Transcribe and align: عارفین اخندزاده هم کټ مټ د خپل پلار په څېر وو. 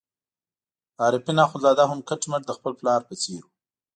عارفین 1.03 1.37
اخندزاده 1.45 1.83
هم 1.87 1.99
کټ 2.09 2.21
مټ 2.31 2.41
د 2.47 2.51
خپل 2.57 2.71
پلار 2.79 3.01
په 3.07 3.13
څېر 3.21 3.41
وو. 3.45 3.51